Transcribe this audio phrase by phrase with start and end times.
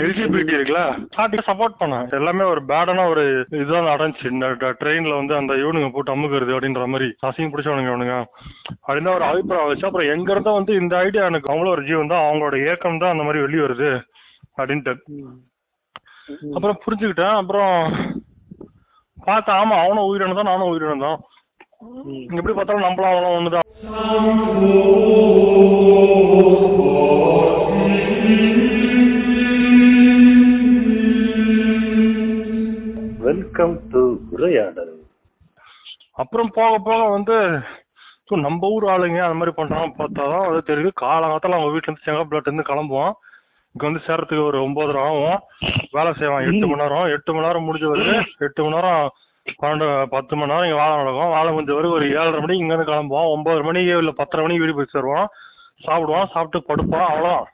[0.00, 0.82] LGBT இருக்குல்ல?
[1.12, 2.06] Starting support பண்ணேன்.
[2.18, 3.22] எல்லாமே ஒரு பேடான ஒரு
[3.60, 4.26] இதுதான் நடந்துச்சு.
[4.34, 4.46] இந்த
[4.80, 7.08] ட்ரெயின்ல வந்து அந்த இவனுங்க போட்டு அமுக்குறது அப்படின்ற மாதிரி.
[7.28, 8.16] அசிங்க பிடிச்சவனுங்க இவனுங்க.
[8.86, 12.26] அப்படின்னு ஒரு அபிப்பிராயம் வச்சு அப்புறம் எங்க இருந்தா வந்து இந்த ஐடியா எனக்கு அவங்கள ஒரு ஜீவன் தான்.
[12.28, 13.90] அவங்களோட ஏக்கம் தான் அந்த மாதிரி வெளியே வருது
[14.58, 14.94] அப்படின்ட்டு.
[16.56, 17.36] அப்புறம் புரிஞ்சுக்கிட்டேன்.
[17.42, 17.74] அப்புறம்
[19.28, 21.18] பார்த்தேன் ஆமா அவனும் உயிரினம் தான் நானும் உயிரினம் தான்.
[22.38, 23.64] எப்படி பார்த்தாலும் நம்மளும் அவனும் ஒண்ணுதான்.
[33.56, 34.00] வெல்கம் டு
[34.34, 34.90] உரையாடல்.
[36.22, 37.36] அப்புறம் போக போக வந்து
[38.26, 40.90] ஸோ நம்ம ஊர் ஆளுங்க அந்த மாதிரி பண்றாங்க பார்த்தா தான் அது தெரியுது.
[41.02, 43.14] காலங்காலத்தில் அவங்க வீட்டுல இருந்து செங்கப்பட்டு இருந்து கிளம்புவோம்.
[43.74, 45.38] இங்க வந்து சேர்றதுக்கு ஒரு ஒன்பதரை ஆகும்.
[45.96, 46.44] வேலை செய்வான்.
[46.50, 49.08] எட்டு மணி நேரம் எட்டு மணி நேரம் முடிஞ்ச வரைக்கும் எட்டு மணி நேரம்
[49.62, 51.34] பன்னெண்டு பத்து மணி நேரம் இங்க வேலை நடக்கும்.
[51.36, 53.32] வேலை முடிஞ்ச வரைக்கும் ஒரு ஏழரை மணிக்கு இங்க இருந்து கிளம்புவோம்.
[53.36, 55.28] ஒன்பது மணிக்கு இல்ல பத்தரை மணிக்கு வீடு போய் சேருவோம்
[55.88, 56.30] சாப்பிடுவோம்.
[56.36, 57.08] சாப்பிட்டு படுப்போம்.
[57.10, 57.48] அவ்வளோதான்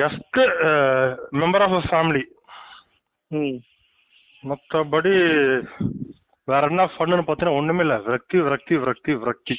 [0.00, 0.40] ஜஸ்ட்
[1.42, 2.24] மெம்பர் ஆஃப் ஃபேமிலி
[4.50, 5.12] மற்றபடி
[6.48, 7.94] வேற என்ன ஃபன்னு பார்த்தீங்கன்னா ஒண்ணுமே இல்ல.
[8.06, 9.54] விரக்தி விரக்தி விரக்தி விரக்தி.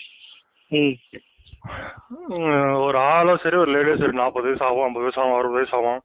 [2.85, 6.01] ஒரு ஆளும் சரி ஒரு லேடியும் சரி நாற்பது வயசு ஆகும் ஐம்பது வயசு ஆகும் அறுபது வயசு ஆகும்.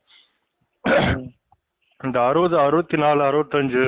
[2.00, 3.84] இந்த அறுபது அறுபத்தி நாலு அறுபத்தஞ்சு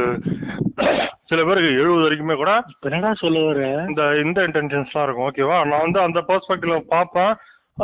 [1.30, 2.52] சில பேருக்கு எழுபது வரைக்குமே கூட
[2.88, 3.60] என்னடா சொல்ல வர?
[3.90, 7.32] இந்த இந்த இன்டென்ஷன்ஸ்லாம் இருக்கும் ஓகேவா நான் வந்து அந்த பெர்ஸ்பெக்டிவ்ல பார்ப்பேன்.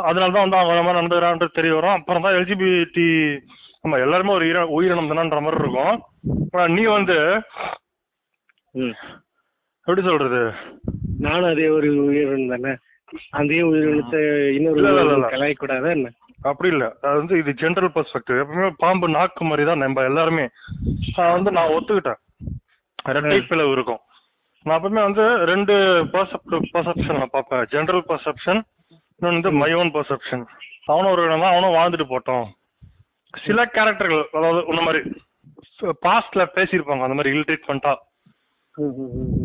[0.09, 1.97] அதனால தான் வந்து அவங்க மாதிரி நடந்துக்கிறான்ட்டு தெரிய வரும்.
[1.99, 3.07] அப்புறம் தான் எல்ஜிபிடி
[3.85, 5.97] ஆமா எல்லாருமே ஒரு உயிர உயிரினம் தானன்ற மாதிரி இருக்கும்.
[6.53, 7.17] ஆனா நீ வந்து
[9.87, 10.41] எப்படி சொல்றது?
[11.27, 12.73] நானும் அதே ஒரு உயிரினம் தானே.
[13.41, 14.21] அதே உயிரினத்தை
[14.57, 14.83] இன்னொரு
[15.35, 16.11] கலாய்க்கூடாதா என்ன?
[16.49, 16.85] அப்படி இல்ல.
[17.05, 20.45] அது வந்து இது ஜென்ரல் பெர்ஸ்பெக்டிவ் எப்பவுமே பாம்பு நாக்கு மாதிரி தான் நம்ம எல்லாருமே.
[21.37, 22.21] வந்து நான் ஒத்துக்கிட்டேன்.
[23.17, 24.03] ரெட்டை பிளவு இருக்கும்.
[24.67, 25.75] நான் எப்பவுமே வந்து ரெண்டு
[26.15, 27.65] பர்செப்ஷன் நான் பார்ப்பேன்.
[27.75, 28.61] ஜென்ரல் பர்செப்ஷன்
[29.19, 29.71] இன்னொன்று வந்து மை.
[29.81, 30.45] ஓன் பர்செப்ஷன்
[30.93, 32.47] அவனும் ஒரு இடம் தான் அவனும் வாழ்ந்துட்டு போட்டோம்.
[33.35, 35.01] சில கேரக்டர்கள் அதாவது இந்த மாதிரி
[36.07, 37.93] பாஸ்ட்ல பேசியிருப்பாங்க அந்த மாதிரி இல் ட்ரீட்மெண்ட்டா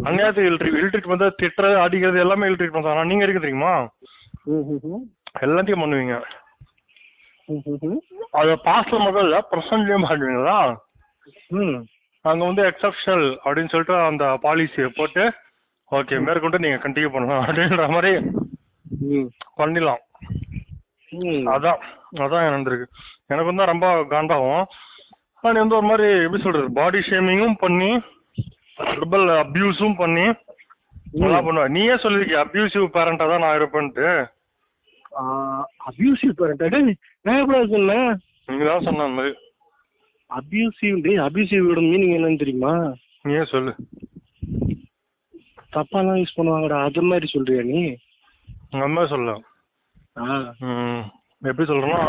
[0.07, 3.73] அந்நியாயத்துக்கு இல் ட்ரீட் இல் ட்ரீட் வந்து திட்டுறது அடிக்கிறது எல்லாமே இல் ட்ரீட் பண்றாங்க நீங்க இருக்கு தெரியுமா?
[5.45, 6.15] எல்லாத்தையும் பண்ணுவீங்க.
[8.39, 10.57] அது பாஸ்ட்ல மட்டும் இல்ல பிரசன்ட்லயும் பண்ணுவீங்களா?
[12.25, 15.23] அங்க வந்து எக்ஸப்ஷனல் அப்படின்னு சொல்லிட்டு அந்த பாலிசியை போட்டு
[15.91, 18.11] ஓகே மேற்கொண்டு நீங்க கண்டினியூ பண்ணலாம் அப்படின்ற மாதிரி
[19.59, 20.01] பண்ணிடலாம்.
[21.55, 21.81] அதான்
[22.23, 22.87] அதான் நடந்திருக்கு.
[23.29, 24.63] எனக்கு வந்து ரொம்ப காண்டாகும்.
[25.43, 27.91] நீ வந்து ஒரு மாதிரி எப்படி சொல்றது பாடி ஷேமிங்கும் பண்ணி
[28.89, 30.25] ட்ரிபிள் அபியூஸும் பண்ணி
[31.15, 34.07] நல்லா பண்ணுவ நீயே சொல்லிருக்கிய அபியூசிவ் பேரண்டா தான் நான் இருப்பேன்ட்டு?
[35.89, 36.93] அபியூசிவ் பேரண்ட்
[37.25, 38.07] நான் எப்படி சொன்னேன்?
[38.49, 39.33] நீங்க தான் சொன்ன அந்த மாதிரி
[40.29, 42.73] அபியூசிவ் டே அபியூசிவோட மீனிங் என்னன்னு தெரியுமா?
[43.25, 43.73] நீயே சொல்லு.
[45.73, 47.81] தப்பாலாம் யூஸ் பண்ணுவாங்கடா அது மாதிரி சொல்றியா நீ?
[48.71, 49.31] உங்க அம்மா சொல்ல
[50.17, 50.25] ஆ,
[50.67, 51.03] ம்,
[51.41, 52.01] எப்படி சொல்றேன்னா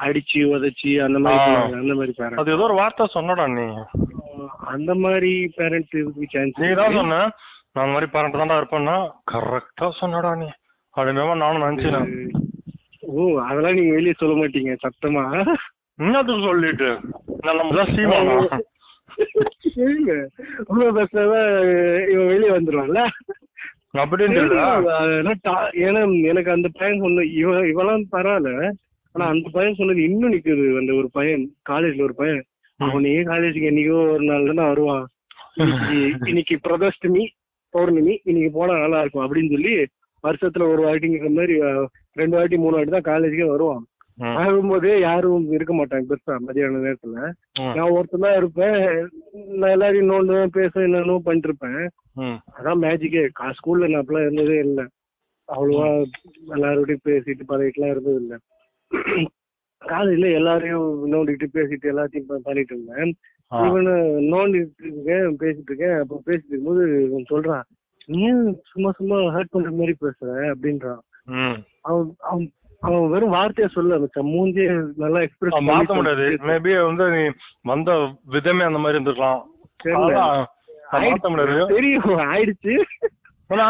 [0.00, 3.66] அடிச்சு உதைச்சு அந்த மாதிரி அந்த மாதிரி பேரண்ட் அது ஏதோ ஒரு வார்த்தை சொன்னடா நீ.
[4.72, 7.18] அந்த மாதிரி பேரண்ட் இருக்கு சான்ஸ் நீ தான் சொன்ன?
[7.72, 8.96] நான் அந்த மாதிரி பேரண்ட் தான்டா இருப்பேன்னா
[9.32, 10.48] கரெக்டா சொன்னடா நீ.
[10.94, 12.08] அப்படின்ற நானும் நினைச்சேன்.
[13.10, 15.24] ஓ அதெல்லாம் நீங்க வெளியே சொல்ல மாட்டீங்க சத்தமா?
[15.98, 16.90] என்னத்துக்கு சொல்லிட்டு?
[17.44, 18.36] நான் நம்ம சீமானா?
[20.70, 21.48] உங்க பஸ்லதான்
[22.12, 23.02] இவன் வெளியே வந்துருவான்ல.
[24.02, 24.42] அப்படின்னு
[25.86, 26.00] ஏன்னா
[26.30, 28.52] எனக்கு அந்த பையன் சொன்ன இவன் இவெல்லாம் பரவாயில்ல.
[29.14, 30.66] ஆனா அந்த பையன் சொன்னது இன்னும் நிக்குது.
[30.80, 32.42] அந்த ஒரு பையன் காலேஜ்ல ஒரு பையன்.
[32.80, 35.06] அவனே காலேஜுக்கு என்னைக்கோ ஒரு நாள் தானே வருவான்.
[36.30, 37.24] இன்னைக்கு பிரதோஷ்டமி
[37.74, 39.72] பௌர்ணமி இன்னைக்கு போனா நல்லா இருக்கும் அப்படின்னு சொல்லி
[40.24, 41.54] வருஷத்துல ஒரு வாட்டிங்கிற மாதிரி
[42.20, 43.82] ரெண்டு வாட்டி மூணு வாட்டி தான் காலேஜுக்கே வருவான்.
[44.40, 47.18] ஆகும்போதே யாரும் இருக்க மாட்டாங்க பெருசா மதியான நேரத்துல.
[47.76, 48.80] நான் ஒருத்தன் தான் இருப்பேன்.
[49.60, 51.80] நான் எல்லாரையும் நோண்டுவேன் பேசுவேன் என்னென்னோ பண்ணிட்டு இருப்பேன்
[52.56, 53.22] அதான் மேஜிக்கே
[53.58, 54.84] ஸ்கூல்ல நான் அப்பெல்லாம் இருந்ததே இல்லை.
[55.48, 55.88] அவ்வளவா
[56.56, 58.38] எல்லாரோடையும் பேசிட்டு பழகிட்டுலாம் இருந்தது இல்லை.
[59.82, 63.12] காலேஜ்ல எல்லாரையும் நோண்டிட்டு பேசிட்டு எல்லாத்தையும் பண்ணிட்டு இருந்தேன்.
[63.52, 63.94] இவனு
[64.32, 65.98] நோண்டிட்டு இருக்கேன் பேசிட்டு இருக்கேன்.
[65.98, 67.62] அப்போ பேசிட்டு இருக்கும்போது இவன் சொல்றான்
[68.06, 70.54] நீ ஏன் சும்மா சும்மா ஹர்ட் பண்ற மாதிரி பேசுற?
[70.54, 71.02] அப்படின்றான்.
[71.80, 74.24] அவன் அவன் அவன் வெறும் வார்த்தையா சொல்ல மச்சான்.
[74.24, 77.30] மூஞ்சே நல்லா எக்ஸ்பிரஸ் மாத்த முடியாது மேபி வந்து நீ
[77.62, 77.90] வந்த
[78.24, 79.42] விதமே அந்த மாதிரி இருந்திருக்கலாம்.
[80.92, 82.74] மாத்த முடியாது தெரியும் ஆயிடுச்சு.
[83.46, 83.66] ஆனா,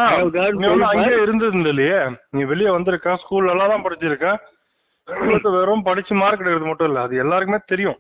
[0.87, 1.99] அங்கேயே இருந்தது இல்லையே.
[2.31, 4.37] நீ வெளியே வந்திருக்க ஸ்கூல்ல எல்லாம் தான் படிச்சிருக்க.
[5.42, 7.96] வெறும் படிச்சு மார்க் எடுக்கிறது மட்டும் இல்ல அது எல்லாருக்குமே தெரியும்.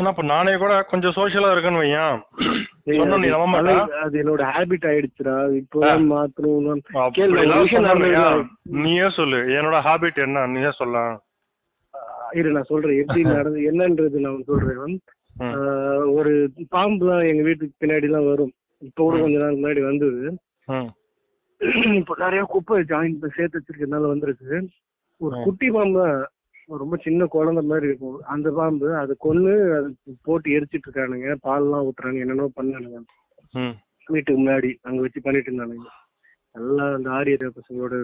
[0.00, 2.22] ஏன்னா இப்ப நானே கூட கொஞ்சம் சோஷியலா இருக்கேன்னு வையன்.
[3.24, 3.32] அது-
[4.12, 5.56] என்னோட ஹாபிட் ஆயிடுச்சுடா.
[5.56, 5.98] இப்போ.
[5.98, 6.78] மாத்தணும்.
[8.62, 10.46] நீயே சொல்லு என்னோட ஹாபிட் என்ன?
[10.46, 11.20] நீயே சொல்ல.
[12.32, 13.00] இரு நான் சொல்றேன்.
[13.00, 15.00] எப்படி நடந்து என்னன்றது நான் சொல்றேன்.
[16.12, 18.52] ஒரு பாம்புலாம் எங்க வீட்டுக்கு பின்னாடி எல்லாம் வரும்.
[18.78, 20.38] இப்போ கூட கொஞ்ச நாள் முன்னாடி வந்தது.
[21.94, 24.68] இப்போ நிறைய குப்பை ஜாயின் சேர்த்து வச்சிருக்கனால வந்திருக்கு.
[25.20, 25.34] ஒரு.
[25.46, 26.04] குட்டி பாம்பு
[26.82, 28.18] ரொம்ப சின்ன குழந்தை மாதிரி இருக்கும்.
[28.32, 29.88] அந்த பாம்பு அதை கொன்னு அது
[30.26, 31.30] போட்டு எரிச்சிட்டு இருக்கானுங்க.
[31.46, 33.00] பால்லாம் ஊத்துறாங்க என்னென்னோ பண்ணானுங்க.
[34.06, 35.88] வீட்டுக்கு முன்னாடி அங்க வச்சு பண்ணிட்டு இருந்தானுங்க.
[36.54, 37.96] எல்லாம் அந்த ஆரிய பசங்களோட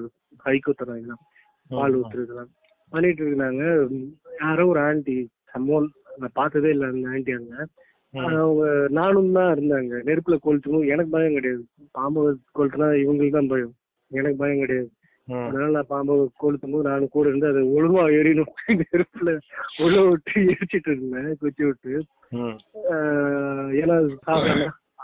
[0.45, 1.15] கை குத்துறாங்க
[1.71, 2.51] பால் ஊத்துறதுலாம்.
[2.93, 3.63] பண்ணிட்டு இருந்தாங்க.
[4.43, 5.17] யாரோ ஒரு ஆன்டி
[5.53, 5.87] சம்மோன்
[6.21, 7.55] நான் பார்த்ததே இல்லை அந்த ஆன்டி அங்க.
[8.43, 8.65] அவங்க
[8.99, 9.95] நானும் தான் இருந்தாங்க.
[10.09, 11.65] நெருப்புல கொளுத்துக்கும் எனக்கு பயம் கிடையாது.
[11.99, 12.21] பாம்பு
[12.59, 13.73] கொளுத்துனா இவங்களுக்கு தான் பயம்.
[14.11, 14.91] எனக்கு பயம் கிடையாது.
[15.29, 19.31] அதனால நான் பாம்பை கொளுத்தும் போது நானும் கூட இருந்து அதை ஒழுங்கா எரியணும் நெருப்புல
[19.85, 21.93] உள்ள விட்டு எரிச்சிட்டு இருந்தேன் குச்சி விட்டு.
[23.81, 23.97] ஏன்னா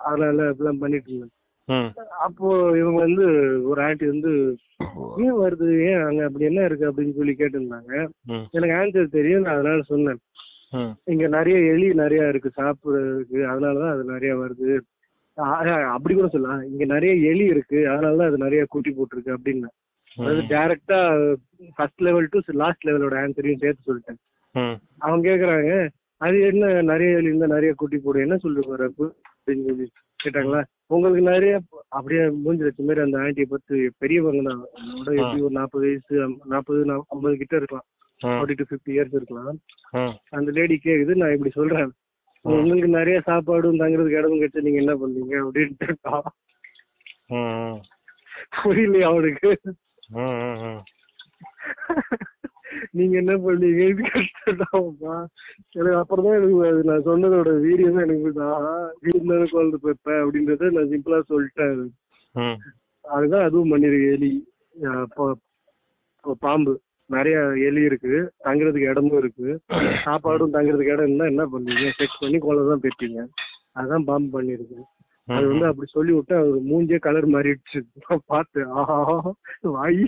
[0.08, 1.34] அதனால அப்படிலாம் பண்ணிட்டு இருந்தேன்.
[2.26, 2.48] அப்போ
[2.80, 3.24] இவங்க வந்து
[3.70, 4.32] ஒரு ஆண்டி வந்து
[5.24, 5.68] ஏன் வருது?
[5.88, 6.88] ஏன் அங்க அப்படி என்ன இருக்கு?
[6.88, 7.92] அப்படின்னு சொல்லி கேட்டிருந்தாங்க.
[8.56, 10.20] எனக்கு ஆன்சர் தெரியும் நான் அதனால சொன்னேன்.
[11.12, 13.38] இங்க நிறைய எலி நிறைய இருக்கு சாப்பிடுறதுக்கு.
[13.52, 14.70] அதனாலதான் அது நிறைய வருது.
[15.94, 16.64] அப்படி கூட சொல்லலாம்.
[16.70, 19.70] இங்க நிறைய எலி இருக்கு அதனாலதான் அது நிறைய குட்டி போட்டிருக்கு அப்படின்னு
[20.18, 20.98] அதாவது டைரக்டா
[21.76, 24.20] ஃபர்ஸ்ட் லெவல் டு லாஸ்ட் லெவலோட ஆன்சரையும் சேர்த்து சொல்லிட்டேன்.
[25.04, 25.72] அவங்க கேக்குறாங்க
[26.20, 29.04] அது என்ன நிறைய இருந்தா நிறைய குட்டி போடும் என்ன சொல்லி போறப்பு
[29.36, 29.86] அப்படின்னு சொல்லி
[30.20, 30.60] கேட்டாங்களா
[30.94, 31.52] உங்களுக்கு நிறைய
[31.98, 34.60] அப்படியே மூஞ்சி வச்ச மாதிரி அந்த ஆண்டியை பத்தி பெரியவங்க தான்.
[34.82, 36.14] அதோட எப்படி ஒரு நாற்பது வயசு
[36.52, 36.80] நாற்பது
[37.14, 37.86] ஐம்பது கிட்ட இருக்கலாம்.
[38.20, 39.56] ஃபார்ட்டி டு ஃபிஃப்டி இயர்ஸ் இருக்கலாம்.
[40.38, 41.90] அந்த லேடி கேக்குது நான் இப்படி சொல்றேன்.
[42.44, 45.88] உங்களுக்கு நிறைய சாப்பாடும் தங்குறதுக்கு இடமும் கிடைச்சு நீங்க என்ன பண்ணீங்க அப்படின்ட்டு
[48.58, 49.50] புரியலையா அவனுக்கு?
[52.92, 55.14] நீங்க என்ன பண்ணீங்க இது கஷ்டம்டாப்பா
[55.76, 58.30] எனக்கு அப்புறம் தான் எனக்கு அது நான் சொன்னதோட வீடியோ தான் எனக்கு
[59.10, 61.84] இருந்தாலும் குழந்தை பெப்ப அப்படின்றத நான் சிம்பிளா சொல்லிட்டேன் அது.
[63.04, 64.32] அதுதான் அதுவும் பண்ணிருக்கு எலி.
[66.42, 66.74] பாம்பு.
[67.10, 67.38] நிறைய
[67.68, 68.14] எலி இருக்கு.
[68.46, 69.48] தங்குறதுக்கு இடமும் இருக்கு.
[70.04, 71.86] சாப்பாடும் தங்குறதுக்கு இடம் இருந்தா என்ன பண்ணுவீங்க?
[71.98, 73.20] செக் பண்ணி குழந்தை தான் பெற்றீங்க
[73.78, 74.78] அதுதான் பாம்பு பண்ணிருக்கு.
[75.32, 77.80] அது வந்து அப்படி சொல்லி விட்டு அவர் மூஞ்சே கலர் மாறிடுச்சு.
[78.02, 78.70] நான் பார்த்தேன்.
[78.74, 79.06] ஆஹா
[79.72, 80.00] வாய்.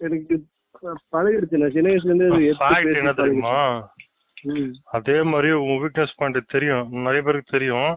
[0.00, 0.34] எனக்கு
[1.12, 1.56] பழகிடுச்சு.
[1.56, 2.28] நான் சின்ன வயசுல இருந்தே
[2.70, 3.56] அது என்ன தெரியுமா.
[4.92, 6.88] அதே மாதிரி உன் வீக்னஸ் பாயிண்ட் தெரியும்.
[7.04, 7.92] நிறைய பேருக்கு தெரியும்.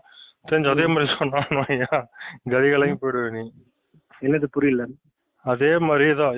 [0.46, 1.40] தெரிஞ்சு அதே மாதிரி சொன்னா
[2.48, 3.44] கதிகளையும் போயிடுவே நீ.
[4.22, 4.84] என்னது புரியல.
[5.46, 6.36] அதே மாதிரி தான்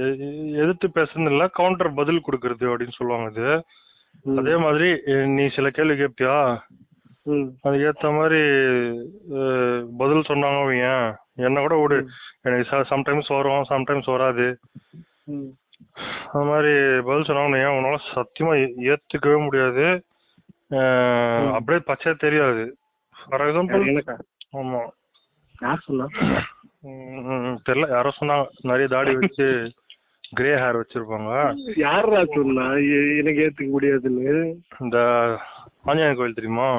[0.56, 1.44] எதிர்த்து பேசுறது இல்ல.
[1.54, 3.46] கவுண்டர் பதில் கொடுக்கறது அப்படின்னு சொல்லுவாங்க
[4.26, 4.38] ம்.
[4.38, 4.88] அதே மாதிரி
[5.30, 6.36] நீ சில கேள்வி கேட்பியா
[6.72, 6.89] ம்.
[7.64, 8.42] அதுக்கு ஏத்த மாதிரி
[10.02, 10.90] பதில் சொன்னாங்க வைங்க
[11.48, 11.98] என்ன கூட விடு.
[12.46, 14.48] எனக்கு சம்டைம்ஸ் வரும் சம்டைம்ஸ் வராது.
[16.34, 16.74] அது மாதிரி
[17.08, 18.54] பதில் சொன்னாங்க ஏன் உன்னால சத்தியமா
[18.92, 19.86] ஏத்துக்கவே முடியாது.
[21.56, 22.64] அப்படியே பச்சை தெரியாது.
[23.20, 23.84] ஃபார் எக்ஸாம்பிள்
[24.60, 24.81] ஆமா.
[27.68, 28.46] தெரியல யாரோ சொன்னாங்க.
[28.70, 29.48] நிறைய தாடி வச்சு
[30.38, 31.31] கிரே ஹேர் வச்சிருப்பாங்க.
[31.78, 32.66] யாரா சொன்னா?
[33.20, 34.30] எனக்கு ஏத்துக்க முடியாதுன்னு.
[34.84, 34.98] இந்த
[35.88, 36.70] ஆஞ்சநேயர் கோயில் தெரியுமா.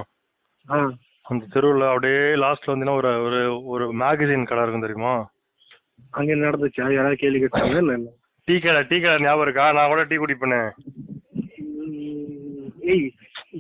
[1.27, 3.41] அந்த தெருவுல அப்படியே லாஸ்ட்ல வந்தீங்கன்னா ஒரு ஒரு
[3.73, 5.15] ஒரு மேகசின் கடை இருக்கும் தெரியுமா?
[6.11, 6.85] அங்க நடந்துச்சா?
[6.97, 8.11] யாராவது கேள்வி கேட்டாங்க என்ன
[8.49, 9.67] டீ கடை டீ கடை ஞாபகம் இருக்கா?
[9.73, 10.61] நான் கூட டீ குடிப்பேனே.
[12.93, 13.05] ஏய்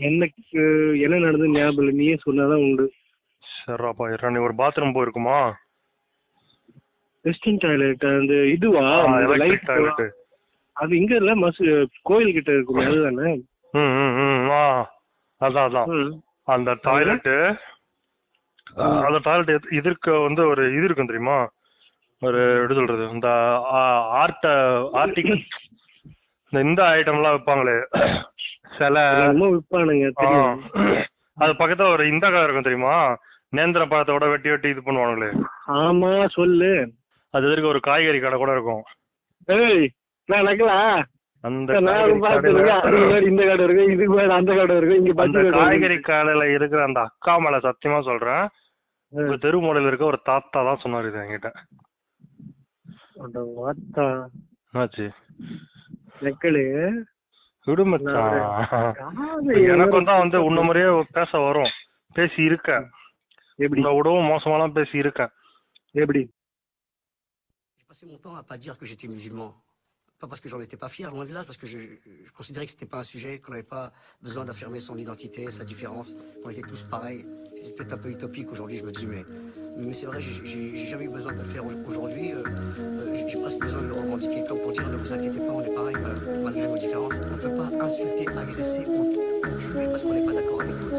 [0.08, 0.62] எனக்கு
[1.05, 1.94] என்ன நடந்தது ஞாபகம் இல்லை.
[2.00, 2.87] நீயே சொன்னாதான் உண்டு.
[3.43, 5.38] சரிப்பா இரா நீ ஒரு பாத்ரூம் போயிருக்குமா?
[7.25, 8.85] வெஸ்டர்ன் டாய்லெட் அந்த இதுவா?
[9.43, 10.02] லைட் டாய்லெட்
[10.76, 11.64] அது இங்க இல்ல மசு
[12.02, 13.31] கோயில் கிட்ட இருக்குமே அதுதானே?
[13.75, 14.50] ம் ம் ம்
[15.41, 15.88] அதான் அதான்.
[16.52, 17.35] அந்த டாய்லெட்டு
[19.06, 21.38] அந்த டாய்லெட் இதற்கு வந்து ஒரு இது இருக்கும் தெரியுமா?
[22.23, 23.05] ஒரு எப்படி சொல்றது?
[23.17, 23.29] இந்த
[24.20, 24.47] ஆர்ட்
[25.00, 25.41] ஆர்டிகல்
[26.52, 27.76] இந்த இந்த ஐட்டம்லாம் வைப்பாங்களே
[28.76, 28.97] சில
[29.52, 30.07] விற்பானுங்க
[31.38, 32.97] அது பக்கத்துல ஒரு இந்த கடை இருக்கும் தெரியுமா?
[33.52, 35.30] நேந்திர பழத்தோட வெட்டி வெட்டி இது பண்ணுவாங்களே
[35.78, 36.73] ஆமா சொல்லு.
[37.35, 38.83] அது எதிர்க்க ஒரு காய்கறி கடை கூட இருக்கும்.
[39.49, 39.87] ஏய்
[40.28, 40.78] நான் நக்கலா
[41.44, 41.76] அந்த
[43.28, 45.97] இந்த கடை இருக்கு இதுக்கு மேல அந்த கடை இருக்கு இங்க அந்த பச்சை கடை காய்கறி.
[46.09, 48.44] கடையில இருக்கிற அந்த அக்கா மேல சத்தியமா சொல்றேன்.
[49.12, 51.50] ஒரு தெரு மூலையில இருக்க ஒரு தாத்தா தான் சொன்னாரு இது என்கிட்ட.
[53.61, 54.04] வாத்தா.
[54.68, 55.06] என்னாச்சு?
[56.26, 56.64] நெக்கலு.
[57.66, 57.82] விடு
[59.73, 61.73] எனக்கும் தான் வந்து உன்ன மாதிரியே பேச வரும்.
[62.16, 62.70] பேசி இருக்க
[63.59, 63.80] எப்படி?
[63.99, 65.32] விடவும் மோசமாலாம் பேசி இருக்கேன்.
[65.94, 66.23] எப்படி?
[70.20, 71.78] Pas parce que j'en étais pas fier, loin de là, parce que je,
[72.36, 76.14] considérais que c'était pas un sujet, qu'on n'avait pas besoin d'affirmer son identité, sa différence,
[76.42, 77.24] qu'on était tous pareils.
[77.64, 79.24] C'est peut-être un peu utopique aujourd'hui, je me dis, mais,
[79.78, 82.32] mais c'est vrai, j'ai jamais eu besoin de le faire au- aujourd'hui.
[82.32, 82.42] euh,
[82.78, 85.62] euh, j'ai- presque besoin de le revendiquer comme pour dire, ne vous inquiétez pas, on
[85.62, 87.14] est pareil, mal- malgré nos différences.
[87.32, 89.06] On ne peut pas insulter, agresser ou,
[89.58, 90.96] tuer parce qu'on n'est pas d'accord avec l'autre.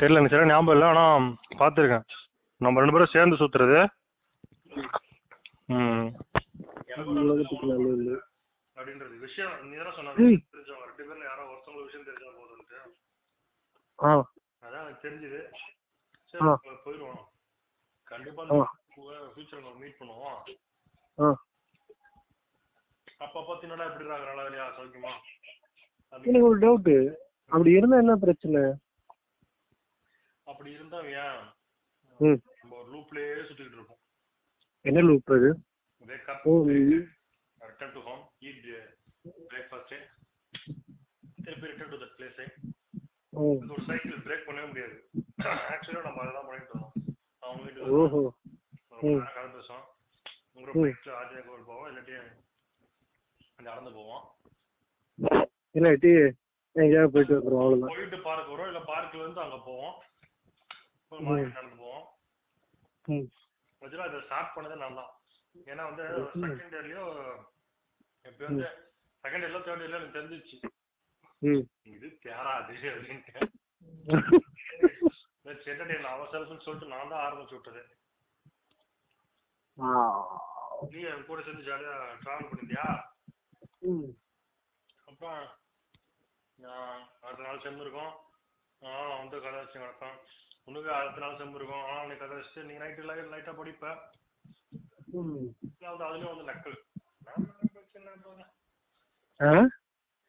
[0.00, 1.16] தெரியல எனக்கு சரியா ஞாபகம் இல்லை ஆனா
[1.58, 2.04] பாத்துருக்கேன்
[2.56, 3.86] நம்ம ரெண்டு பேரும் சேர்ந்து சுத்துறது.
[5.64, 6.08] ம்.
[6.96, 8.22] உலகத்துக்கு நல்லது
[8.76, 9.18] அப்படின்றது.
[9.18, 10.08] விஷயம் நீ தானே.
[10.08, 14.22] தெரிஞ்சவங்க ரெண்டு பேர்ல யாரோ ஒருத்தவங்க விஷயம் தெரிஞ்சா போதும்ட்டு
[14.60, 15.52] அதான் எனக்கு தெரிஞ்சது.
[16.24, 16.60] சரி ஆ.
[16.64, 17.24] போ- போயிருவோம்
[18.04, 18.44] கண்டிப்பா.
[18.96, 21.34] ஃபியூச்சர்ல மீட் பண்ணுவோம்.
[23.18, 25.10] அப்ப பாத்தீங்கன்னா எப்படி இருக்காங்க நல்லா இல்லையா சௌக்கியமா?
[26.08, 27.14] எனக்கு ஒரு டவுட்
[27.46, 28.74] அப்படி இருந்தா என்ன பிரச்சனை?
[30.50, 30.98] அப்படி இருந்தா
[32.60, 34.00] நம்ம ஒரு லூப்லயே சுத்திட்டு இருப்போம்.
[34.84, 35.50] என்ன லூப் அது?
[36.06, 36.44] wake up
[37.58, 38.20] return to home.
[38.42, 38.58] Eat
[39.50, 39.92] breakfast.
[41.44, 42.38] திருப்பி return to that place
[43.32, 43.42] oh.
[43.54, 44.96] இது ஒரு சைக்கிள் பிரேக் பண்ணவே முடியாது.
[45.68, 46.94] ஆக்சுவலா நம்ம அதெல்லாம் பண்ணிட்டு இருந்தோம்.
[47.42, 48.20] அவங்க வீட்டுக்கு ஓஹோ.
[49.28, 49.84] கதை பேசுவோம்.
[50.54, 51.88] உங்களோட பைக்ல ஆஜய கோவில் போவோம்.
[51.90, 52.16] இல்லாட்டி
[53.62, 54.24] நடந்து போவோம்.
[55.74, 56.12] இல்லாட்டி
[56.76, 57.92] எங்கேயாவது போயிட்டு வந்துடும் அவ்வளவுதான்.
[57.92, 59.94] போயிட்டு பார்க் வரும் இல்ல பார்க்ல இருந்து அங்க போவோம்
[61.12, 62.04] ஒரு மார்க்கெட் நடந்து போவோம்
[63.08, 63.28] ம்
[63.82, 64.08] ஆக்சுவலா
[64.76, 65.10] நான் தான்
[65.66, 66.04] ஏன்னா வந்து
[66.42, 67.04] செகண்ட் இயர்லயோ
[68.24, 68.66] எப்போ வந்து
[69.24, 70.58] செகண்ட் இயர்ல தேர்ட் இயர்ல எனக்கு தெரிஞ்சிச்சு
[71.92, 73.38] இது தேராது அப்படின்ட்டு.
[75.64, 77.80] சென்டர்டைன் அவசரம்னு சொல்லிட்டு நான் தான் ஆரம்பிச்சு விட்டது.
[80.90, 82.84] நீ என் கூட சேர்ந்து ஜாலியா டிராவல் பண்ணிருந்தியா
[85.08, 85.40] அப்புறம்
[87.24, 88.12] அடுத்த நாள் செம்பு இருக்கும்.
[88.82, 90.16] ஆ வந்து கதை வச்சு நடப்பேன்.
[90.64, 91.84] உனக்கு அடுத்த நாள் செம்பு இருக்கும்.
[91.90, 93.94] ஆ நீ கதை வச்சுட்டு நீ நைட்டு லைட் லைட்டா படிப்ப.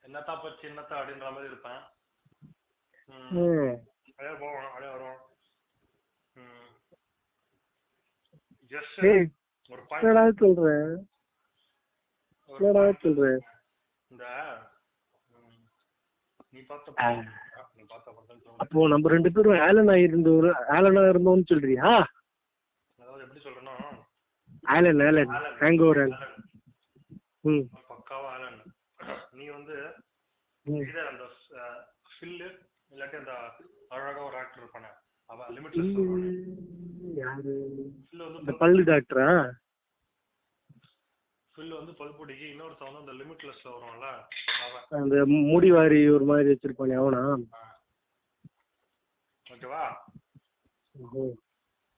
[0.03, 1.81] என்னத்தா பச்சு என்னத்தா அப்படின்ற மாதிரி இருப்பேன்.
[4.07, 5.19] அப்படியே போவோம் அப்படியே வருவோம்.
[8.71, 9.00] ஜஸ்ட்
[10.39, 10.95] சொல்றேன்
[13.03, 13.39] சொல்றேன்
[14.11, 14.25] இந்த
[18.57, 21.91] அப்போ நம்ம ரெண்டு பேரும் ஆலனா இருந்தோம் ஆலனா இருந்தோம்னு சொல்றியா?
[24.71, 25.31] Alan Alan
[25.83, 26.17] hangover Alan.
[27.47, 28.59] ம் பக்காவா ஆலன்
[29.33, 29.75] நீ வந்து
[30.65, 31.23] இதே அந்த
[32.11, 32.47] ஃபில்லு
[32.91, 33.33] இல்லாட்டி அந்த
[33.91, 34.91] அழகா ஒரு ஆக்டர் இருப்பானே
[35.29, 35.95] அவன் லிமிட்லெஸ்
[37.17, 37.53] யாரு
[38.03, 39.27] ஃபில் வந்து பல்லு டாக்டரா
[41.55, 44.09] ஃபில் வந்து பல்பொடிக்கு இன்னொருத்தன் வந்து அந்த லிமிட்லெஸ்ல வருவான்ல
[44.63, 47.23] அவன் அந்த முடி வாரி ஒரு மாதிரி வச்சிருப்பானே அவனா
[49.45, 49.83] ஓகேவா.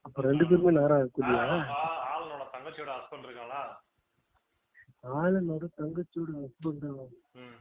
[0.05, 1.41] அப்ப ரெண்டு பேருமே நேரா இருக்குதியா
[1.75, 3.61] ஆ- ஆளனோட தங்கச்சியோட ஹஸ்பண்ட் இருக்காங்களா?
[5.13, 6.85] ஆலனோட தங்கச்சியோட ஹஸ்பண்ட்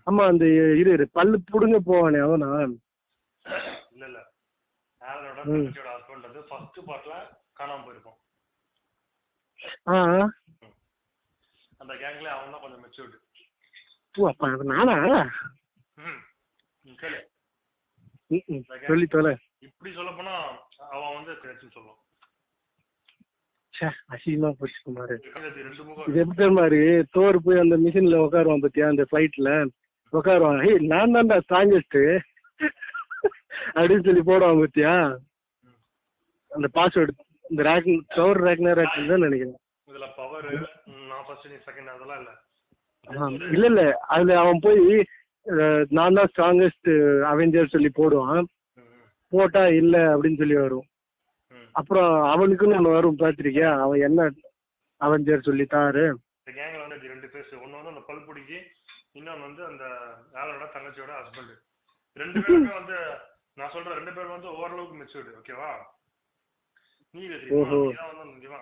[0.06, 0.44] ஆமா அந்த
[0.80, 2.48] இரு இரு பல்லு புடுங்க போவானே அவனா?
[3.92, 4.20] இல்ல இல்ல.
[5.00, 5.38] ஆலனோட.
[5.48, 7.14] தங்கச்சியோட ஹஸ்பண்ட் வந்து ஃபர்ஸ்ட் பார்ட்ல
[7.58, 8.18] காணாம போயிருக்கும்.
[9.88, 9.96] ஆ?
[11.80, 13.18] அந்த கேங்ல அவன் தான் கொஞ்சம் மெச்சூர்டு
[14.14, 14.96] ஓ அப்ப அது நானா.
[18.88, 19.32] சொல்லி தொலை
[19.66, 20.34] இப்படி சொல்ல போனா
[20.88, 22.00] அவன் வந்து பேச்சுன்னு சொல்லுவான்
[24.12, 25.16] அசிங்கமா போச்சு குமாரு
[26.08, 26.86] இது எப்படி தெரியுமா இருக்கு
[27.16, 29.50] தோர் போய் அந்த மிஷின்ல உட்காருவான் பாத்தியா அந்த ஃபிளைட்ல
[30.12, 30.60] உட்காருவான்.
[30.64, 31.98] ஹே நான் தான்டா ஸ்ட்ராங்கஸ்ட்
[33.76, 34.94] அப்படின்னு சொல்லி போடுவான் பாத்தியா?
[36.50, 37.12] அந்த பாஸ்வேர்டு
[37.44, 39.58] இந்த ரேக் கவர் ரேக்னா ரேக் தான் நினைக்கிறேன்.
[39.88, 40.46] இதுல பவர்
[41.08, 42.30] நான் ஃபர்ஸ்ட் நீ செகண்ட் அதெல்லாம் இல்ல.
[43.54, 43.82] இல்ல இல்ல.
[44.14, 44.82] அதுல அவன் போய்
[45.96, 46.90] நான் தான் ஸ்ட்ராங்கஸ்ட்
[47.30, 48.44] அவெஞ்சர் சொல்லி போடுவான்.
[49.32, 50.86] போட்டா இல்ல அப்படின்னு சொல்லி வரும்.
[51.74, 53.70] அப்புறம் அவனுக்குன்னு ஒண்ணு வரும் பாத்திருக்கியா?
[53.84, 54.28] அவன் என்ன
[55.00, 56.04] அவெஞ்சர் சொல்லி தாரு.
[56.40, 57.60] இந்த கேங்ல வந்து இப்படி ரெண்டு பேர்.
[57.64, 58.58] ஒண்ணு வந்து அந்த பல்புடிக்கு
[59.18, 59.84] இன்னொன்னு வந்து அந்த
[60.40, 61.54] ஆளோட தங்கச்சியோட ஹஸ்பண்ட்
[62.16, 62.96] ரெண்டு பேருமே வந்து
[63.58, 65.72] நான் சொல்ற ரெண்டு பேரும் வந்து ஓரளவுக்கு மெச்சூர்டு ஓகேவா
[67.14, 67.22] நீ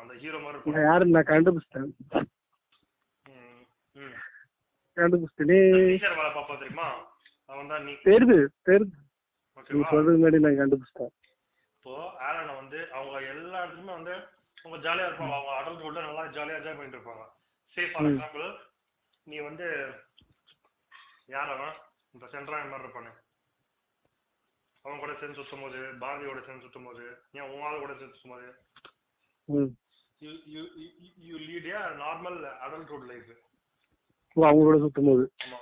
[0.03, 1.91] அந்த ஹீரோ மாதிரி யாருன்னு நான் கண்டுபிடிச்சிட்டேன்.
[6.37, 6.89] பாப்பா தெரியுமா?
[7.51, 8.39] அவன் தான் நீ தெரியுது
[8.69, 8.97] தெரியுது
[9.71, 11.13] நீ சொல்றது முன்னாடி நான் கண்டுபிடிச்சிட்டேன்.
[11.81, 11.93] இப்போ
[12.25, 14.15] ஆலனை வந்து அவங்க எல்லா இடத்துலயுமே வந்து
[14.59, 15.35] அவங்க ஜாலியா இருப்பாங்க.
[15.37, 17.23] அவங்க அடல்ட் கூட நல்லா ஜாலியா என்ஜாய் பண்ணிட்டு இருப்பாங்க.
[17.77, 18.09] Say for.
[18.09, 18.45] எக்ஸாம்பிள்
[19.27, 19.67] நீ வந்து
[21.29, 21.75] யார் அவன்?
[22.15, 23.13] இந்த சென்ட்ராயன் மாதிரி இருப்பானே.
[24.85, 27.03] அவன் கூட சேர்ந்து சுத்தும் போது பாரதியோட சேர்ந்து சுத்தும் போது
[27.37, 28.49] ஏன் உன் ஆள் கூட சேர்ந்து சுத்தும் போது
[31.27, 33.33] you lead a normal adulthood life
[34.37, 35.59] அவங்களோட சுத்தும் போது ஆமா.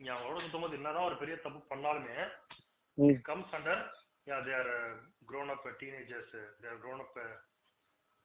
[0.00, 2.16] நீ அவங்களோட சுத்தும் போது என்னதான் ஒரு பெரிய தப்பு பண்ணாலுமே
[3.24, 3.76] comes under
[4.28, 4.94] yeah they are uh,
[5.26, 7.34] grown up uh, teenagers uh, they are grown up uh,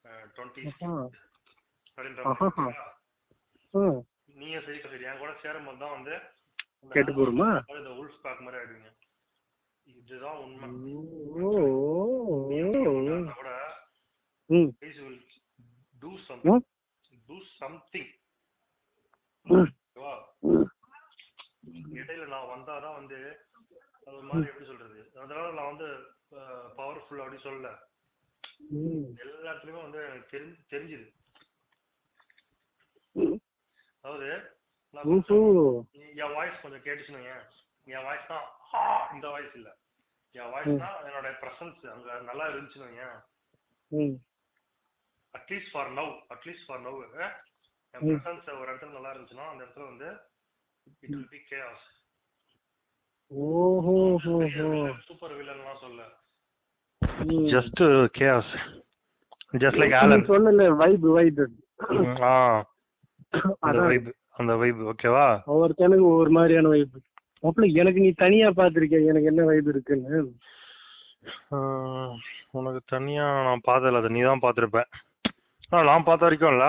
[0.05, 1.03] uh, 20s ஆஹா.
[1.97, 2.47] அப்படின்ற ஆஹா.
[2.57, 2.81] மாதிரி
[3.73, 3.99] ம்.
[4.35, 6.13] நீயே சரி சரி என் கூட சேரும்போது தான் வந்து
[6.91, 8.91] கேட்டு போருமா இந்த உல்ஃப் பேக் மாதிரி ஆயிடுவீங்க.
[9.87, 10.67] இதுதான் உண்மை.
[13.33, 13.49] கூட
[14.49, 14.69] ம்.
[14.79, 15.19] Please will
[16.03, 16.63] do something ம்.
[17.27, 18.07] do something
[19.47, 19.69] ம்.
[19.69, 20.13] ஓகேவா
[20.49, 20.67] ம்.
[21.95, 23.19] இடையில நான் வந்தாதான் வந்து
[24.07, 25.89] அது ஒரு மாதிரி எப்படி சொல்றது அதனால நான் வந்து
[27.43, 27.69] அப்படி சொல்லல.
[28.73, 29.05] ம்.
[29.23, 31.07] எல்லா இடத்துலயுமே வந்து எனக்கு தெரிஞ்சு தெரிஞ்சுது.
[34.03, 34.27] அதாவது
[34.95, 35.09] நான்
[36.15, 37.21] என் வாய்ஸ் கொஞ்சம் கேட்டுச்சுன்னு.
[37.87, 38.45] என் வாய்ஸ் தான்
[39.13, 39.69] இந்த வாய்ஸ் இல்ல.
[40.35, 43.07] என் வாய்ஸ்னா என்னோட பிரசன்ஸ் அங்க நல்லா இருந்துச்சுன்னு
[45.33, 47.33] at least for now at least for now N.
[47.93, 50.09] Presence ஒரு இடத்துல நல்லா இருந்துச்சுன்னா அந்த இடத்துல வந்து
[51.01, 51.85] இட் வில் பி கேஆஸ்
[53.31, 53.93] ஓஹோ
[55.05, 56.01] சூப்பர் வில்லன்லாம் சொல்ல.
[57.53, 57.81] Just
[58.15, 58.51] chaos
[59.53, 61.41] just like Alan சொன்னல வைப் வைப்
[62.25, 62.35] ஆ.
[63.63, 66.95] அந்த வைப் அந்த வைப் ஓகேவா ஒவ்வொருத்தனுக்கு ஒவ்வொரு மாதிரியான வைப்
[67.43, 70.19] அப்பல எனக்கு நீ தனியா பாத்திருக்க எனக்கு என்ன வைப் இருக்குன்னு?
[72.53, 74.01] உனக்கு தனியா நான் பார்த்ததில்ல.
[74.01, 74.81] அது நீ தான் பார்த்துருப்ப
[75.87, 76.65] நான் பார்த்த வரைக்கும்ல?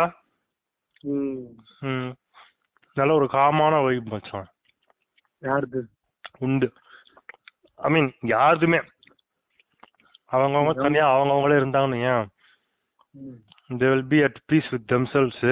[1.10, 1.40] ம்.
[1.86, 2.10] ம்.
[2.96, 4.48] நல்ல ஒரு காமான வைப் மச்சான்.
[5.42, 5.80] யாருது
[6.40, 6.68] உண்டு.
[7.78, 8.80] ஐ மீன் யாருதுமே.
[10.34, 12.14] அவங்கவுங்க தனியா அவங்கவுங்களே இருந்தாங்கன்னு.
[13.80, 15.42] They will be at peace with themselves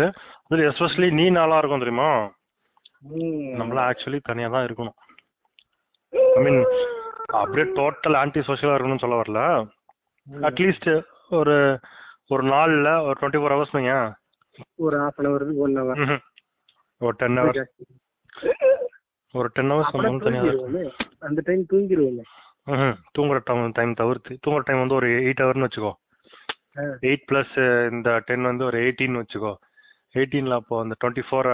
[0.71, 2.11] especially நீ நல்லா இருக்கும் தெரியுமா.
[3.61, 4.97] நம்மள ஆக்சுவலி தனியா தான் இருக்கணும்.
[6.37, 6.61] ஐ மீன்
[7.41, 9.41] அப்படியே டோட்டல் ஆன்டி சோஷியலா இருக்கணும்னு சொல்ல வரல.
[10.49, 10.91] அட்லீஸ்ட்
[11.39, 11.57] ஒரு
[12.35, 14.11] ஒரு நாள்ல ஒரு டுவெண்ட்டி ஃபோர் ஹவர்ஸ் ஏன்
[14.87, 15.99] ஒரு half an hour one hour.
[17.01, 17.73] ஒரு டென் ஹவர்ஸ்
[19.35, 20.43] ஒரு டென் ஹவர்ஸ் தனியா.
[21.29, 22.21] அந்த டைம் தூங்கிடுவோம்
[22.67, 22.95] ம்ஹும்.
[23.15, 25.93] தூங்குற டைம் டைம் தவிர்த்து தூங்குற டைம் வந்து ஒரு எயிட் ஹவர்னு வச்சுக்கோ
[26.79, 26.85] ஆ.
[27.07, 27.57] எயிட் பிளஸ்
[27.93, 29.53] இந்த டென் வந்து ஒரு எயிட்டீன் வச்சுக்கோ
[30.15, 31.49] எயிட்டீன்ல அப்போ அந்த டுவெண்ட்டி ஃபோர்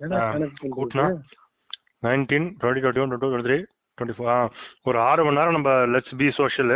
[0.00, 0.74] என்னடா ஆ, கணக்கு பண்றது?
[0.76, 1.06] கூட்டினா
[2.04, 3.58] nineteen twenty twenty one twenty three
[3.98, 4.50] twenty four
[4.86, 6.74] ஒரு ஆறு மணி நேரம் நம்ம லெட்ஸ் பி சோஷியல்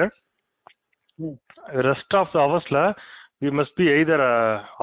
[1.19, 1.37] ம்.
[1.85, 2.81] Rest of the ஹவர்ஸ்ல
[3.43, 4.25] we must be either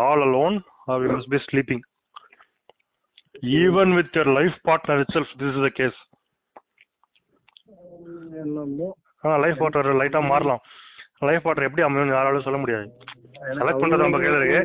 [0.02, 0.58] all alone
[0.88, 1.84] or we must be sleeping
[3.60, 6.00] even with your life partner itself this is the case
[9.44, 10.62] life partner லைட்டா மாறலாம்.
[11.28, 12.88] Life partner எப்படி அமையும் யாராலும் சொல்ல முடியாது.
[13.60, 14.62] Select பண்றது நம்ம கையில இருக்கு.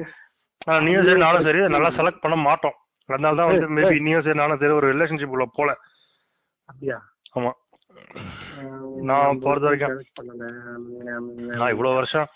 [0.86, 2.76] நீயும் சரி நானும் சரி நல்லா செலக்ட் பண்ண மாட்டோம்.
[3.08, 5.70] அதனால தான் வந்து மேபி நீயும் சரி நானும் சரி ஒரு ரிலேஷன்ஷிப் உள்ள போல.
[6.68, 6.96] அப்படியா?
[7.36, 7.52] ஆமா.
[9.10, 9.94] நான் பொறுத்த வரைக்கும்.
[11.60, 12.26] நான் இவ்வளவு வருஷம்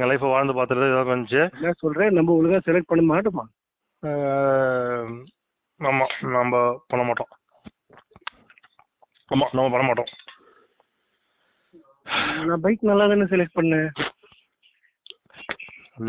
[0.00, 0.54] என் லைஃப் வாழ்ந்து
[0.88, 3.44] இதாக வந்துச்சு என்ன சொல்றேன் நம்ம ஒழுங்கா செலக்ட் பண்ண மாட்டோமா?
[5.80, 6.60] ஆமா நம்ம
[6.90, 7.30] பண்ண மாட்டோம்.
[9.30, 10.10] ஆமா நம்ம பண்ண மாட்டோம்.
[12.46, 13.88] நான் பைக் நல்லா தானே செலக்ட் பண்ணேன்?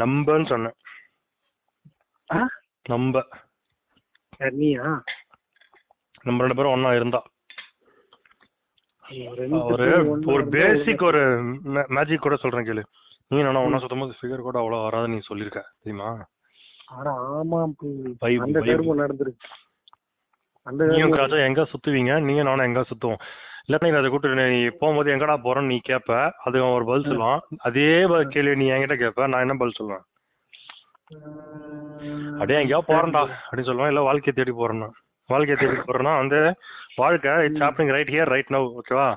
[0.01, 0.77] நம்பன்னு சொன்னேன்?
[2.89, 3.23] நம்ப.
[4.59, 4.87] நீயா
[6.27, 7.19] நம்ம ரெண்டு பேரும் ஒண்ணா இருந்தா.
[9.69, 9.85] ஒரு
[10.33, 11.21] ஒரு பேசிக் ஒரு
[11.97, 12.83] மேஜிக் கூட சொல்றேன் கேளு.
[13.29, 16.09] நீ நானும் ஒண்ணா சுத்தம் ஃபிகர் கூட அவ்வளவு வராது நீ சொல்லிருக்க தெரியுமா?
[16.97, 17.59] அட ஆமா
[18.45, 18.61] அந்த
[19.01, 19.47] நடந்துருக்கு.
[20.67, 20.81] அந்த
[21.19, 22.13] காஜா எங்க சுத்துவீங்க?
[22.27, 23.21] நீங்க நானும் எங்க சுத்துவோம்?
[23.65, 26.13] இல்லாட்டி நீ அதை கூட்டு நீ போகும்போது எங்கடா போறேன்னு நீ கேப்ப.
[26.45, 27.41] அது அவன் ஒரு பதில் சொல்லுவான்.
[27.67, 29.28] அதே பதில் கேள்வி நீ என்கிட்ட கேப்ப.
[29.32, 30.04] நான் என்ன பதில் சொல்லுவேன்?
[32.32, 33.91] அப்படியே எங்கேயோ போறேன்டா அப்படின்னு சொல்லுவான்.
[33.93, 34.89] இல்ல வாழ்க்கையை தேடி போறேன்னா.
[35.34, 36.39] வாழ்க்கையை தேடி போறேன்னா வந்து
[36.95, 39.10] வாழ்க்கை it's happening right here right now ஓகேவா.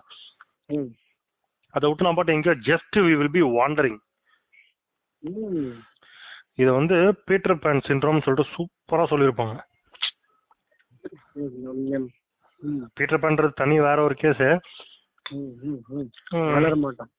[1.75, 4.01] அதை விட்டு நான் பாட்டு எங்கேயோ just we will be wandering.
[6.61, 6.97] இதை வந்து
[7.29, 9.55] பீட்டர் பேன் சிண்ட்ரோம் சொல்லிட்டு சூப்பரா சொல்லியிருப்பாங்க.
[12.97, 14.43] பீட்டர் பேன்றது தனி வேற ஒரு கேஸ்
[15.27, 16.09] ம், ம், ம்.
[16.55, 17.11] வளர மாட்டான்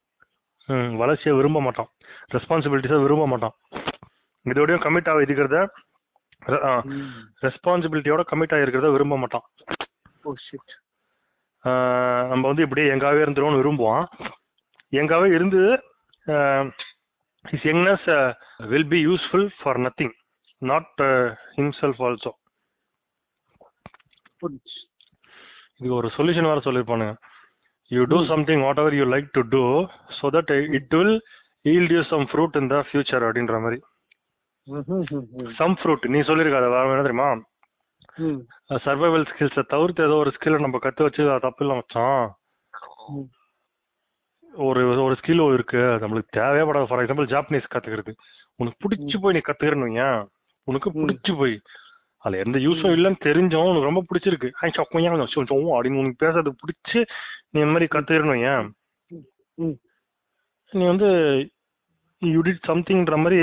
[0.98, 1.90] வளர்ச்சியை விரும்ப மாட்டான்
[2.32, 3.56] ரெஸ்பான்சிபிலிட்டிஸை விரும்ப மாட்டான்
[4.46, 5.58] இதோடய கமிட் ஆகி இருக்கிறத
[6.92, 7.12] ம்.
[7.44, 9.46] ரெஸ்பான்சிபிலிட்டியோட கமிட் ஆகிருக்கிறத விரும்ப மாட்டான்
[12.30, 14.06] நம்ம வந்து இப்படியே எங்காவே இருந்துருவோம்னு விரும்புவான்
[14.94, 15.62] எங்காவே இருந்து
[17.46, 18.08] his youngness
[18.68, 20.14] will be useful for nothing
[20.62, 21.02] not
[21.56, 22.32] himself also
[25.80, 27.16] இது ஒரு சொல்யூஷன் வேற சொல்லியிருப்பானுங்க.
[27.92, 29.64] You do something whatever you like to do
[30.18, 31.16] so that it will
[31.66, 33.80] yield you some fruit in the future அப்படின்ற மாதிரி.
[35.58, 37.30] சம் ஃப்ரூட் நீ சொல்லியிருக்காத வேற என்ன தெரியுமா?
[38.86, 42.26] Survival ஸ்கில்ஸை தவிர்த்து ஏதோ ஒரு ஸ்கில்லை நம்ம கத்து வச்சு அது தப்பு இல்லை மச்சான்.
[43.10, 43.28] ம்.
[44.54, 45.92] ஒரு ஒரு ஸ்கில் இருக்கு.
[45.92, 46.90] அது நம்மளுக்கு தேவைப்படாது.
[46.90, 48.14] ஃபார் எக்ஸாம்பிள் ஜாப்பனீஸ் கத்துக்கிறது.
[48.56, 50.08] உனக்கு பிடிச்சி போய் நீ கத்துக்கிறன்னு
[50.68, 50.90] உனக்கு.
[50.92, 51.56] பிடிச்சி போய்.
[52.26, 54.50] அதுல எந்த யூஸும் இல்லைன்னு தெரிஞ்சோம் உனக்கு ரொம்ப பிடிச்சிருக்கு.
[54.66, 57.00] ஐ சொக்கையா அப்படின்னு உனக்கு பேசுறது பிடிச்சி
[57.52, 58.66] நீ இந்த மாதிரி கத்துக்கிறணும் ஏன்.
[60.74, 61.10] நீ வந்து
[62.22, 63.40] யூ டிட் சம்திங்ன்ற மாதிரி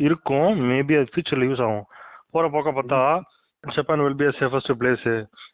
[0.00, 0.50] இருக்கும்.
[0.70, 1.86] மேபி அது ஃபியூச்சர்ல யூஸ் ஆகும்.
[2.32, 3.00] போற போக்க பார்த்தா
[3.64, 5.04] Japan will be safest place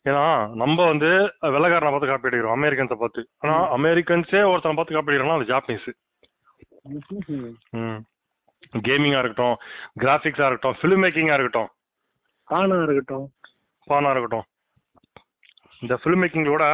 [0.08, 0.22] ஏன்னா
[0.62, 1.08] நம்ம வந்து
[1.54, 2.56] வெள்ளக்காரனை பார்த்து காப்பி அடிக்கிறோம்.
[2.58, 3.22] அமெரிக்கன்ஸை பார்த்து.
[3.42, 5.90] ஆனா அமெரிக்கன்ஸே ஒருத்தனை பார்த்து காப்பி அடிக்கிறானா அது ஜாப்பனீஸ்
[7.80, 8.00] ம்.
[8.86, 9.56] கேமிங்கா இருக்கட்டும்
[10.02, 11.70] கிராஃபிக்ஸா இருக்கட்டும் ஃபிலிம் மேக்கிங்கா இருக்கட்டும்.
[12.50, 13.26] காணா இருக்கட்டும்.
[13.90, 14.46] பானா இருக்கட்டும்.
[15.80, 16.64] இந்த ஃபிலிம் மேக்கிங்கோட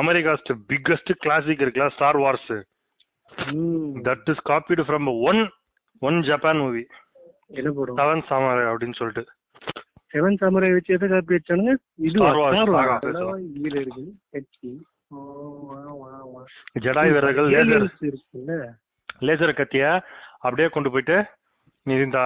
[0.00, 2.54] அமெரிக்காஸ் பிக்கஸ்ட் கிளாசிக் இருக்குல்ல Star Wars.
[4.08, 5.40] That is copied from one
[6.08, 6.82] one Japan movie
[7.58, 7.96] என்ன போடும்?
[8.00, 9.24] செவன் சாமரை அப்படின்னு சொல்லிட்டு.
[10.12, 11.72] செவன் சாமுரை வச்சு எதை காப்பி வச்சானுங்க?
[11.96, 14.04] இது இருக்கு.
[14.34, 14.72] ஹெச்டி.
[16.84, 17.86] ஜடாய் வீரர்கள் லேசர்
[19.28, 19.84] லேசர் கத்திய
[20.44, 21.18] அப்படியே கொண்டு போயிட்டு
[21.82, 22.20] நீ இந்த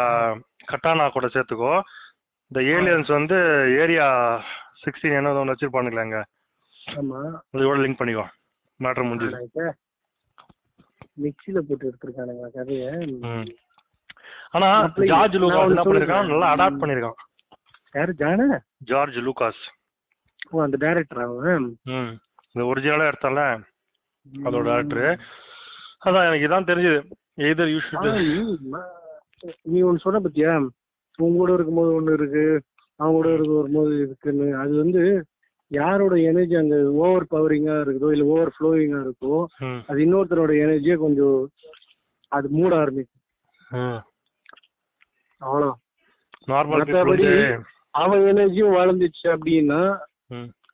[0.70, 1.74] கட்டானா கூட சேர்த்துக்கோ.
[2.52, 3.36] இந்த ஏலியன்ஸ் வந்து
[3.82, 4.06] ஏரியா
[4.80, 6.18] சிக்ஸ்டீன் என்ன ஒன்று வச்சிருப்பானுங்களே அங்க
[6.80, 7.20] ஆமா
[7.54, 8.24] இதோட லிங்க் பண்ணிக்கோ.
[8.80, 9.38] மேட்ரு முடிஞ்சது.
[11.22, 12.82] மிக்சில போட்டு எடுத்திருக்கானுங்க கதைய.
[14.54, 14.68] ஆனா
[15.12, 16.28] ஜார்ஜ் லூகாஸ் என்ன பண்ணிருக்கான்.
[16.32, 17.16] நல்லா அடாப்ட் பண்ணிருக்கான்.
[17.94, 18.12] யாரு?
[18.20, 18.58] ஜான?
[18.90, 19.62] George Lucas.
[20.52, 22.12] ஓ அந்த டைரக்டர் அவன் ம்.
[22.54, 23.40] இந்த ஒரிஜினலா எடுத்தால
[24.46, 25.04] அதோட ஆக்டர்
[26.06, 27.00] அதான் எனக்கு இதான் தெரிஞ்சது.
[27.46, 28.10] எய்தர் யூ ஷுட்
[29.72, 30.52] நீ ஒண்ணு சொன்ன பத்தியா?
[31.22, 32.44] உங்க கூட இருக்கும்போது ஒண்ணு இருக்கு
[33.00, 34.48] அவங்க கூட இருக்க வரும்போது இருக்குன்னு.
[34.62, 35.02] அது வந்து
[35.70, 39.36] யாரோட எனர்ஜி அங்க ஓவர் பவரிங்கா இருக்குதோ இல்ல ஓவர் ஃப்ளோயிங்கா இருக்கோ
[39.88, 41.38] அது இன்னொருத்தரோட எனர்ஜியை கொஞ்சம்
[42.32, 43.22] அது மூட ஆரம்பிக்கும்.
[45.40, 45.70] அவ்வளோ
[46.72, 47.24] மத்தபடி
[48.00, 49.80] அவன் எனர்ஜியும் வளர்ந்துச்சு அப்படின்னா.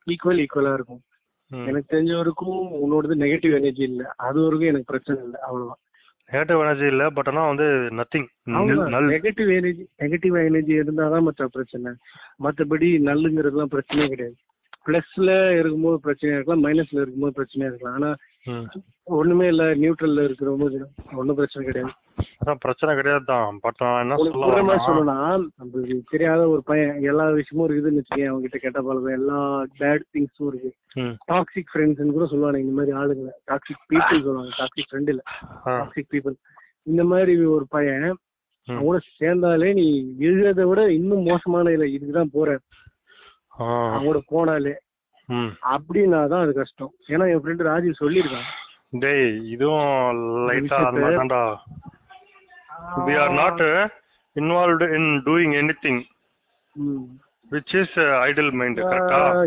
[0.06, 1.02] ஈக்குவல் ஈக்குவலா இருக்கும்.
[1.50, 4.02] எனக்கு தெரிஞ்ச வரைக்கும் உன்னோடது நெகட்டிவ் எனர்ஜி இல்ல.
[4.26, 5.38] அது வரைக்கும் எனக்கு பிரச்சனை இல்லை.
[5.46, 5.80] அவ்வளவுதான்.
[6.32, 8.26] நெகட்டிவ் எனர்ஜி இல்ல பட் ஆனா வந்து nothing
[9.08, 11.92] negative energy negative energy இருந்தாதான் மற்ற பிரச்சனை.
[12.42, 14.36] மத்தபடி நல்லுங்கிறதுலாம் பிரச்சனையே கிடையாது.
[14.86, 17.94] பிளஸ்ல இருக்கும்போது பிரச்சனையா இருக்கலாம் மைனஸ்ல இருக்கும்போது பிரச்சனையா இருக்கலாம்.
[17.94, 18.14] ஆனா.
[19.04, 20.50] ஒண்ணுமே இல்ல நியூட்ரல்ல இருக்கிற
[21.12, 21.92] ஒண்ணும் பிரச்சனை கிடையாது.
[22.40, 24.18] அதான் பிரச்சனை கிடையாது தான் பட் என்ன
[24.84, 25.16] சொல்லணும்னா
[25.58, 29.38] நம்மளுக்கு தெரியாத ஒரு பையன் எல்லா விஷயமும் இருக்குதுன்னு வச்சுக்கேன் அவங்க கிட்ட கெட்ட பழக்கம் எல்லா
[29.78, 30.70] பேட் திங்ஸும் இருக்கு.
[31.28, 35.22] டாக்ஸிக் ஃப்ரெண்ட்ஸ்னு கூட சொல்லுவாங்க இந்த மாதிரி ஆளுங்க டாக்ஸிக் பீப்புள் சொல்லுவாங்க டாக்ஸிக் ஃப்ரெண்ட் இல்ல.
[35.70, 36.36] டாக்ஸிக் பீப்புள்
[36.86, 38.08] இந்த மாதிரி ஒரு பையன்
[38.68, 39.86] கூட சேர்ந்தாலே நீ
[40.20, 42.48] எழுதுறத விட இன்னும் மோசமான இல்ல இதுக்குதான் போற.
[44.02, 44.74] கூட போனாலே.
[45.28, 45.50] ம்.
[45.70, 46.92] அப்படின்னா தான் அது கஷ்டம்.
[47.08, 48.46] ஏன்னா என் ஃப்ரெண்டு ராஜீவ் சொல்லியிருக்கான்.
[49.00, 51.40] டேய் இதுவும் லைட்டா
[53.06, 53.88] we are not uh,
[54.36, 55.96] involved in doing anything
[57.52, 58.78] which is uh, idle mind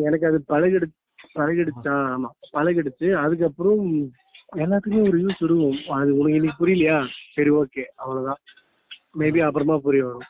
[0.09, 0.87] எனக்கு அது பழகிடு
[1.35, 1.93] பழகிடுச்சா?
[2.13, 3.07] ஆமா பழகிடுச்சு.
[3.23, 3.83] அதுக்கப்புறம்
[4.55, 5.77] எல்லாத்துக்குமே ஒரு யூஸ் இருக்கும்.
[5.97, 6.97] அது உனக்கு இன்னைக்கு புரியலையா?
[7.35, 8.41] சரி ஓகே அவ்வளவுதான்.
[9.19, 10.27] மேபி அப்புறமா புரிய வரும்.